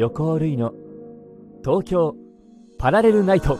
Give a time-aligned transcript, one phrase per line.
[0.00, 0.72] 横尾類の。
[1.64, 2.14] 東京
[2.78, 3.58] パラレルナイト。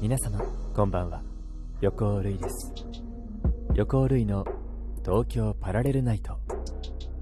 [0.00, 0.38] 皆様
[0.76, 1.20] こんばんは。
[1.80, 2.72] 横尾類です。
[3.74, 4.44] 横尾類の
[5.04, 6.38] 東京パラレルナイト。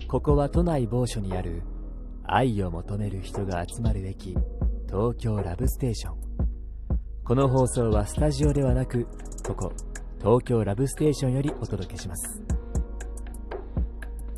[0.06, 1.62] ここは都内某所にある
[2.32, 4.36] 愛を求める人が集まる駅
[4.86, 6.16] 東京ラブステーション。
[7.24, 9.08] この放送はスタジオではなく
[9.44, 9.72] ここ
[10.20, 12.40] 東京ラブステーションよりお届けします。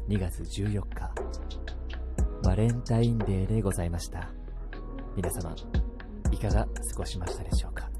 [0.08, 1.10] 2月14日
[2.42, 4.30] バレンタインデーでございました。
[5.14, 5.54] 皆様
[6.30, 7.90] いかが過ごしましたでしょうか？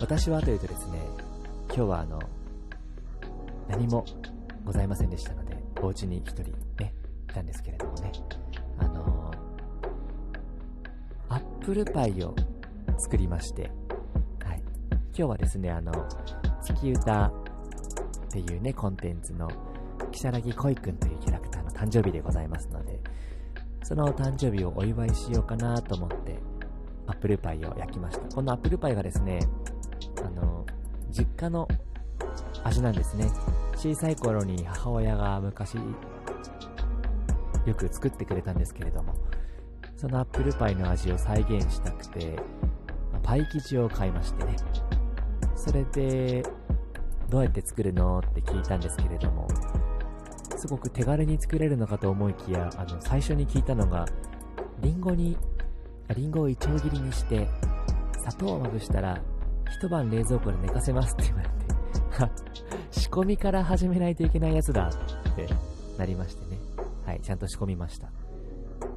[0.00, 1.00] 私はというとですね
[1.68, 2.18] 今日はあの
[3.68, 4.04] 何も
[4.66, 6.42] ございませんでしたのでお家に一人
[6.78, 6.94] ね
[7.38, 8.12] たんですけれどもね。
[8.78, 9.30] あの
[11.28, 12.34] アップルパイを
[12.98, 13.70] 作りまして
[14.44, 14.62] はい。
[14.90, 15.92] 今日はですねあの
[16.62, 17.32] 月歌っ
[18.30, 19.48] ていうねコンテンツの
[20.12, 23.00] 如月恋くんというキャラクターの誕生日でございますので
[23.82, 26.38] その誕生日をお祝いしようかなと思って
[27.06, 28.34] アップルパイを焼きました。
[28.34, 29.40] このアップルパイがですね
[30.24, 30.66] あの
[31.10, 31.68] 実家の
[32.64, 33.26] 味なんですね。
[33.76, 35.76] 小さい頃に母親が昔
[37.68, 39.14] よく作ってくれたんですけれども
[39.96, 42.38] そのアップルパイの味を再現したくて
[43.22, 44.56] パイ生地を買いましてね。
[45.58, 46.44] それで
[47.28, 49.48] どうやって作るのって聞いたんですけれども
[50.56, 54.06] すごく手軽に作れるのかと思いきやあの最初に聞いたのが
[54.80, 55.36] リンゴに
[56.16, 57.48] リンゴをいちょう切りにして
[58.20, 59.20] 砂糖をまぶしたら
[59.70, 61.54] 一晩冷蔵庫で寝かせますって言われて
[62.98, 65.46] 仕込みから始めないといけないやつだって
[65.98, 66.77] なりましてね。
[67.08, 68.08] はいちゃんと仕込みました。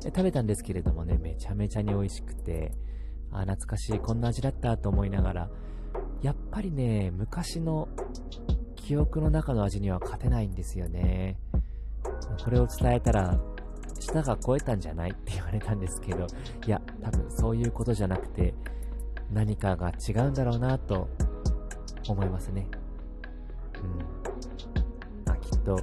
[0.02, 2.74] で食べたんですけれどもねめちゃめちゃに美味しくて
[3.32, 5.50] あ懐かしいこんな味だったと思いながら
[6.22, 7.88] やっぱりね昔の
[8.76, 11.38] 記憶の中の味には勝てないんですよね。
[12.44, 13.40] これを伝えたら
[13.98, 16.28] 舌が超えたんじゃないって言われたんですけど
[16.68, 18.54] いや多分そういうことじゃなくて
[19.32, 21.08] 何かが違うんだろうなと
[22.10, 22.68] 思いますね。
[23.82, 23.98] うん。
[25.26, 25.80] まあきっと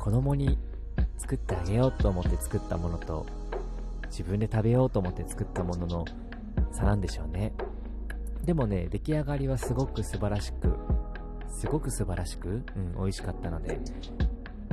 [0.00, 0.56] 子供に
[1.18, 3.26] 作ってあげようと思って作ったものと
[4.06, 6.04] 自分で食べようと思って作ったものの
[6.72, 7.52] 差なんでしょうね。
[8.44, 10.74] でもね出来上がりはすごく素晴らしく
[11.50, 13.78] すごく素晴らしく、うん、美味しかったので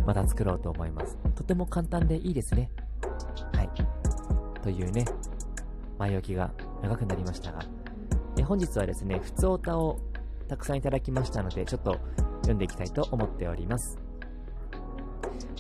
[0.06, 1.18] また作ろうと思います。
[1.36, 2.70] とても簡単でいいですね。
[3.54, 3.70] はい。
[4.62, 5.06] というね
[5.98, 6.52] 前置きが
[6.82, 7.60] 長くなりましたが。
[8.38, 10.00] え本日はですね普通お歌を
[10.48, 11.98] たくさんいただきましたのでちょっと
[12.42, 14.05] 読んでいきたいと思っております。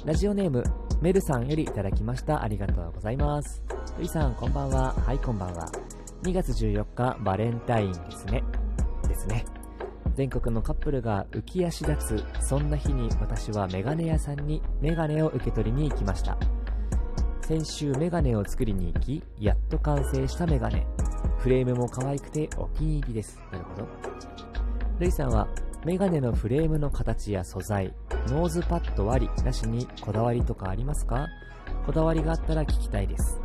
[0.06, 0.64] ラジオネーム
[1.02, 2.44] メルさんよりいただきました。
[2.44, 3.64] ありがとうございます。
[3.98, 4.94] ルイさんこんばんは。
[4.94, 5.68] はいこんばんは。
[6.22, 8.44] 2月14日バレンタインですね。
[9.08, 9.44] ですね。
[10.14, 16.38] 全国のカップルが浮き足立つそんな日に私はメガネ屋さんにメガネを受け取りに行きました。
[17.42, 20.86] 先週メガネを作りに行きやっと完成したメガネ。
[21.40, 23.40] フレームも可愛くてお気に入りです。
[23.52, 23.88] なるほど。
[25.00, 25.48] ルイさんは
[25.86, 27.94] メガネのフレームの形や素材
[28.30, 31.28] ノーズパッドありなしにこだわりとかありますか？
[31.86, 33.40] こだわりがあったら聞きたいです。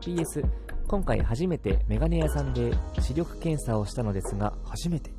[0.00, 0.46] PS
[0.86, 5.10] 今回初めてメガネ屋さんで視力検査をしたのですが初めて。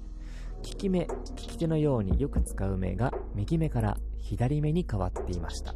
[0.64, 5.76] 利き目利き手のようによく使う目が右目から左目に変わっていました。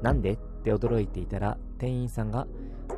[0.00, 0.34] なんで？
[0.34, 2.46] って驚いていたら店員さんが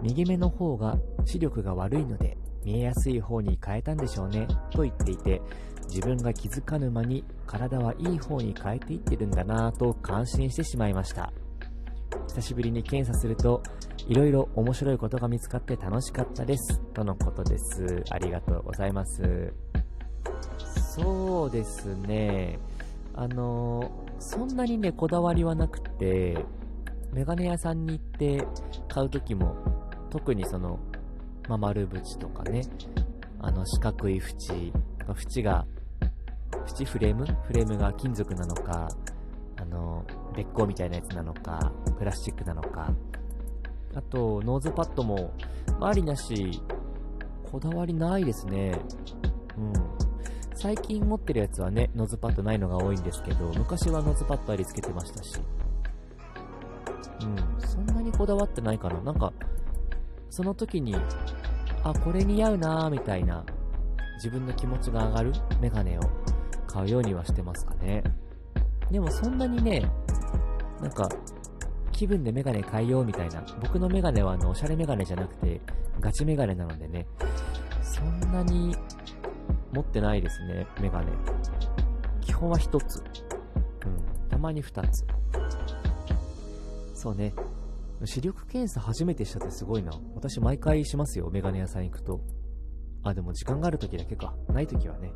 [0.00, 5.42] 右目の方が視力が悪いので見えやすい方に変えたんでしょうねと言っていて
[5.88, 11.32] 自分が気づかぬ間に体はいい方に変えていってるんだなぁと感心してしまいました。
[12.28, 13.62] 久しぶりに検査すると
[14.06, 18.02] いろいろ面白いことが見つかって楽しかったですとのことです。
[18.10, 19.52] ありがとうございます。
[20.94, 22.58] そうですね。
[23.14, 26.44] あのそんなにねこだわりはなくて
[27.12, 28.46] メガネ屋さんに行って
[28.88, 29.54] 買う時も
[30.12, 30.78] 特にその、
[31.48, 32.60] まあ、丸縁とかね
[33.40, 34.72] あの四角い縁
[35.08, 35.64] 縁が
[36.68, 37.24] 縁フレーム？
[37.44, 38.88] フレームが金属なのか
[39.56, 40.04] あの
[40.36, 42.92] べっ甲みたいなやつなのかプラスチックなのか。
[43.94, 45.34] あとノーズパッドも
[45.80, 46.62] ありなし
[47.50, 48.78] こだわりないですね。
[49.56, 49.72] うん。
[50.54, 55.40] 最近持ってるやつはねノーズパッドないのが多いんですけど昔はノーズパッドありつけてましたし。
[57.22, 57.60] うん。
[57.66, 59.00] そんなにこだわってないかな。
[59.00, 59.32] なんか
[60.32, 60.96] その時に
[61.84, 63.44] あこれ似合うなーみたいな
[64.14, 66.02] 自分の気持ちが上がるメガネを
[66.66, 68.02] 買うようにはしてますかね。
[68.90, 69.90] でもそんなにね、
[70.80, 71.08] なんか、
[71.90, 73.42] 気分でメガネ変えようみたいな。
[73.60, 75.60] 僕のメガネはあの、おしゃれメガネじゃなくて、
[76.00, 77.06] ガチメガネなのでね、
[77.82, 78.74] そんなに
[79.72, 81.12] 持ってないですね、メガネ。
[82.22, 83.00] 基本は一つ。
[83.00, 84.28] うん。
[84.30, 85.04] たまに二つ。
[86.94, 87.34] そうね。
[88.06, 89.92] 視力検査初めてしたってすごいな。
[90.14, 92.20] 私毎回しますよ、メガネ屋さん行くと。
[93.02, 94.34] あ、でも時間がある時だけか。
[94.48, 95.12] ない時はね、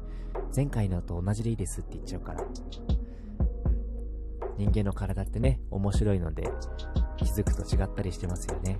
[0.55, 2.45] 前回のと同じでいいですって言っちゃうから。
[4.59, 6.51] 人間の体ってね、面白いので、
[7.17, 8.79] 気づくと違ったりしてますよね。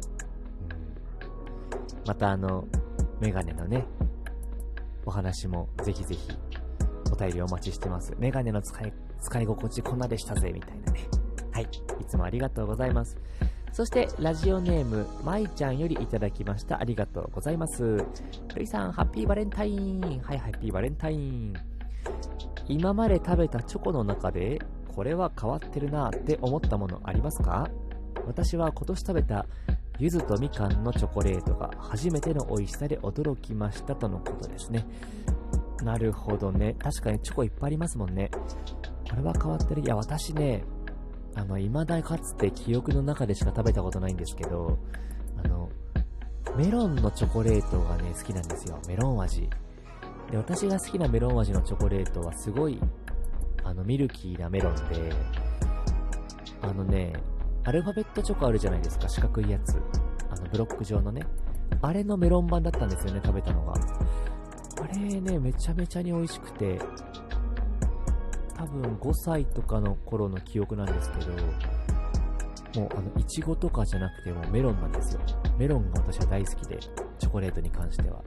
[0.71, 2.67] うん、またあの、
[3.21, 3.87] メガネのね、
[5.05, 6.31] お話もぜひぜひ
[7.13, 8.15] お便りお待ちしてます。
[8.19, 11.01] メガネの使い、使い心地こんなでしたぜ、みたいなね。
[11.53, 11.65] はい。
[12.01, 13.17] いつもありがとうございます。
[13.77, 16.81] そして、ラジオネーム、まいちゃんよりいただきました。
[16.81, 17.83] ありがとうございます。
[18.55, 20.01] るいさん、ハッピーバレンタイン。
[20.23, 21.53] はい、ハッピーバレンタイン。
[22.69, 24.63] 今まで食べたチョコの中で、
[24.95, 27.69] これは変わってるなって思ったものありますか？
[28.27, 29.45] 私は今年食べた
[29.99, 34.87] 柚子とみかんのチョコレートが初めての美味しさで驚きましたとのことですね。
[35.83, 36.77] なるほどね。
[36.79, 38.31] 確かにチョコいっぱいありますもんね。
[39.11, 39.83] これは変わってる。
[39.83, 40.65] いや、私ね、
[41.37, 44.79] あの、未だかつて記憶の中でしか食べたことないんですけど、
[45.45, 45.69] あの、
[46.57, 48.81] メロンのチョコレートがね、好きなんですよ。
[48.89, 49.49] メロン味。
[50.31, 52.81] で、私が好きなメロン味のチョコレートはすごい
[53.67, 55.13] あの、ミルキーなメロンで、
[56.63, 57.13] あのね、
[57.65, 59.83] アルファベットチョコあるじゃないですか、四角いやつ。
[60.31, 61.27] あの、ブロック状のね。
[61.83, 63.75] あれのメロン版だったんですよね、食べたのが。
[63.75, 66.79] あれね、めちゃめちゃに美味しくて、
[68.57, 71.33] 多分5歳とかの頃の記憶なんですけど、
[72.81, 75.21] もうあの、いちごとかじゃなくてもメロンなんですよ。
[75.59, 76.79] メロンが私は大好きで、
[77.19, 78.23] チョコレートに関しては。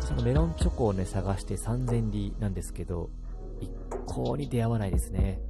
[0.00, 3.08] そのメロンチョコをね、探して3000里なんですけど、
[3.60, 3.70] 一
[4.06, 5.40] 向に出会わないですね。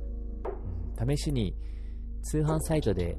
[1.01, 1.57] うん、試しに
[2.23, 3.19] 通販サイトで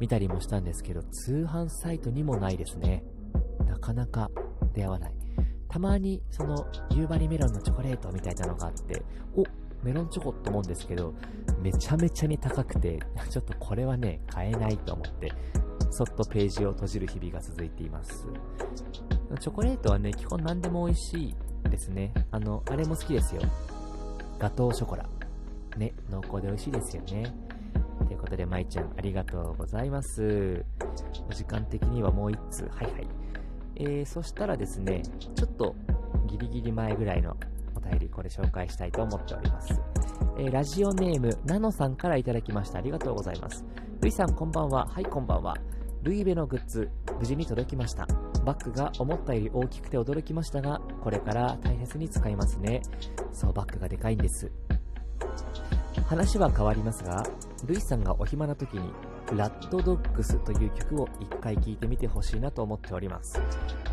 [0.00, 3.04] 見たりもしたんですけど、通販サイトにもないですね。
[3.66, 4.30] なかなか
[4.72, 5.17] 出会わない。
[5.78, 9.00] たまにその夕張メロンのチョコレートみたいなのがあって、
[9.36, 9.44] お
[9.84, 11.14] メロンチョコって思うんですけど、
[11.62, 12.98] めちゃめちゃに高くて、
[13.30, 15.32] ちょっとこれはね、買えないと思って、
[15.90, 18.26] そっとページを閉じる日々が続いています。
[19.38, 21.36] チョコレートはね、基本何でも美味しい
[21.70, 22.12] ですね。
[22.32, 23.42] あの、あれも好きですよ。
[24.40, 25.08] ガトーショコラ。
[25.76, 27.32] ね、濃厚で美味しいですよね。
[28.04, 30.64] ということで、まいちゃん、ありがとうございます。
[31.30, 32.64] お時間的にはもう1通。
[32.64, 33.08] はいはい。
[33.78, 35.02] えー、そしたらですね、
[35.34, 35.74] ちょっと
[36.26, 37.36] ギリギリ前ぐらいの
[37.74, 39.80] お便り、これ紹介したいと思っております。
[40.38, 42.78] えー、ラジオネーム、ナノさんからいただきました。
[42.78, 43.64] ありがとうございます。
[44.00, 44.86] ルイさん、こんばんは。
[44.86, 45.56] はい、こんばんは。
[46.02, 48.06] ルイベのグッズ、無事に届きました。
[48.44, 52.82] バッグが思ったより大きくて驚きましたが、これから大切に使いますね。
[53.32, 54.50] そう、バッグがでかいんです。
[56.06, 57.24] 話は変わりますが、
[57.66, 58.92] ルイさんがお暇な時に、
[59.36, 63.40] ラッドドッグスという曲を一回聴いてみてほしいなと思っております。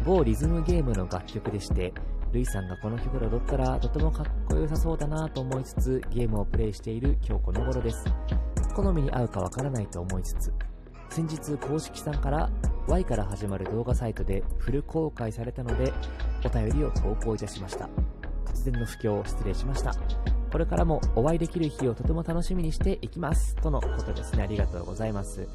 [0.06, 1.94] 某リズムゲームの楽曲でして、
[2.32, 8.06] ルイさんがこの曲で踊ったらとてもかっこよさそうだなと思いつつ、ゲームをプレイしている今日この頃です。
[8.76, 10.54] 好みに合うかわからないと思いつつ、
[11.10, 12.50] 先日公式さんから
[12.88, 15.94] Y から始まる動画サイトでフル公開されたので
[16.44, 17.90] お便りを投稿いたしました
[18.46, 19.94] 突然の不況失礼しました
[20.56, 23.58] これからもお会いできる日をとても楽しみにしていきます。
[23.58, 24.44] とのことですね。
[24.44, 25.50] ありがとうございます。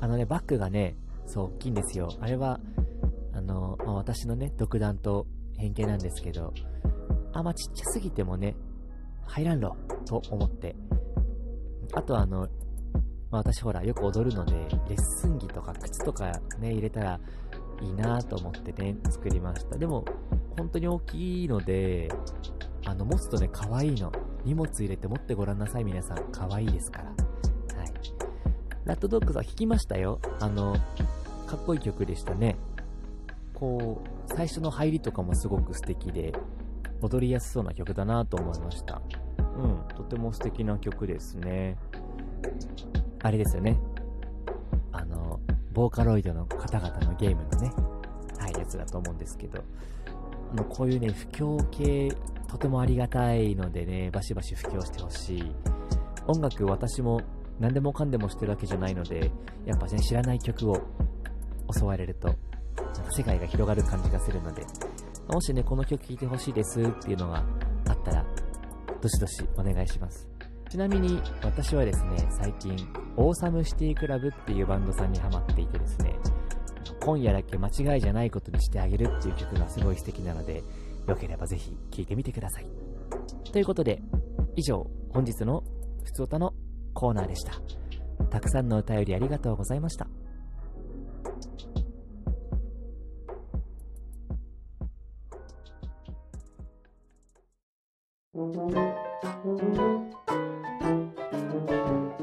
[0.00, 0.96] あのねバッグがね
[1.28, 2.08] そう大きいんですよ。
[2.20, 2.58] あれは
[3.34, 6.52] あの、まあ、私のね独断と偏見なんですけど
[7.32, 8.56] あんまちっちゃすぎてもね
[9.26, 10.74] 入らんろと思って。
[11.92, 12.48] あとあの
[13.30, 17.20] まあ、私ほらよく踊るので、レッスン着とか靴とかね、入れたら
[17.80, 19.78] いいなと思ってね、作りました。
[19.78, 20.04] でも、
[20.58, 22.10] 本当に大きいので、
[22.84, 24.12] あの、持つとね、可愛いの。
[24.44, 26.32] 荷物入れて持ってごらんなさい、皆さん。
[26.32, 27.04] 可愛いですから。
[27.04, 27.12] は
[27.84, 27.92] い。
[28.84, 30.20] ラットドッグさん弾きましたよ。
[30.40, 30.74] あの、
[31.46, 32.56] かっこいい曲でしたね。
[33.54, 36.32] こう、最初の入りとかもすごく素敵で、
[37.00, 39.02] 踊りやすそうな曲だなと思いました。
[39.56, 41.76] うん、とても素敵な曲ですね。
[43.22, 43.78] あれですよね。
[44.92, 45.40] あの、
[45.72, 47.72] ボーカロイドの方々のゲームのね、
[48.38, 49.62] はい、やつだと思うんですけど、
[50.52, 52.14] あの、こういうね、不況系、
[52.46, 55.54] とてもありがたいのでね、バシバシ布教してほしい。
[56.26, 57.22] 音楽、私も
[57.58, 59.30] 何でもかんでもしてるわけじゃないので、
[59.64, 60.76] やっぱね、知らない曲を
[61.74, 64.62] 襲われると、なんか世界が広がる感じがするので、
[65.26, 67.42] もしね、この曲聴いてほしいですっていうのが
[67.88, 68.26] あったら、
[69.00, 70.28] どしどしお願いします。
[70.68, 72.76] ちなみに私はですね、最近、
[73.16, 76.14] オーサムシティクラブっていうバンドさんにハマっていてですね、
[77.00, 80.62] 今夜だけ間違いじゃないことにしてあげるっていう曲がすごい素敵なので、
[81.06, 82.66] よければぜひ聴いてみてください。
[83.52, 84.00] ということで、
[84.56, 85.62] 以上、本日の
[86.04, 86.54] ふつおたの
[86.94, 87.52] コーナーでした。
[88.30, 90.06] たくさんのお便りありがとうございました。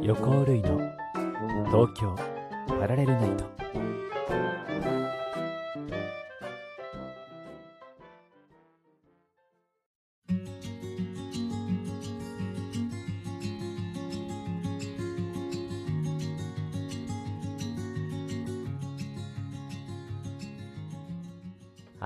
[0.01, 0.79] 横類の
[1.67, 2.15] 東京
[2.67, 3.45] パラレルナイト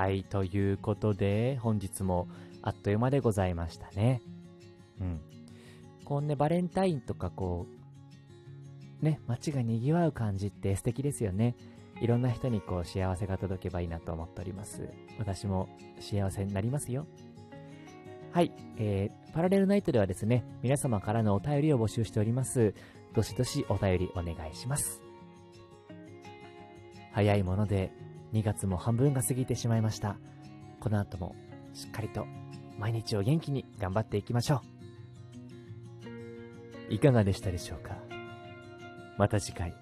[0.03, 2.27] はい、ということで、本日も
[2.61, 4.21] あっという間でございましたね。
[4.99, 5.21] うん。
[6.03, 7.67] こんね、バレンタインとかこ
[9.01, 11.55] う、ね、街が賑わう感じって素敵ですよね。
[12.03, 14.89] いろんな人にこう幸せが届けばいいなと思っております。
[15.17, 15.69] 私も
[16.01, 17.07] 幸せになりますよ。
[18.33, 22.73] はい、えー、パラレルナイトではですね、皆様からのお便りを募集しております。
[23.13, 25.01] どしどしお便りお願いします。
[27.13, 27.93] 早いもので
[28.33, 30.17] 2月も半分が過ぎてしまいました。
[30.81, 31.37] この後も
[31.73, 32.27] しっかりと
[32.77, 34.61] 毎日を元気に頑張っていきましょ
[36.89, 36.93] う。
[36.93, 37.95] いかがでしたでしょうか？
[39.17, 39.73] また次回、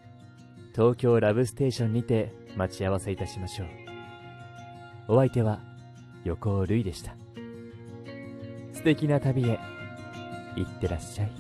[0.74, 3.68] 東京ラブステーションにて待ち合わせいたしましょう。
[5.10, 5.60] お相手は
[6.24, 7.16] 横尾るいでした。
[8.74, 9.60] 素敵な旅へ、
[10.56, 11.32] いってらっしゃい。